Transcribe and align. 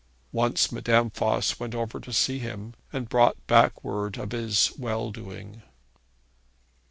Once 0.31 0.71
Madame 0.71 1.11
Voss 1.11 1.59
went 1.59 1.75
over 1.75 1.99
to 1.99 2.11
see 2.11 2.39
him, 2.39 2.73
and 2.91 3.07
brought 3.07 3.45
back 3.45 3.83
word 3.83 4.17
of 4.17 4.31
his 4.31 4.71
well 4.75 5.11
doing. 5.11 5.61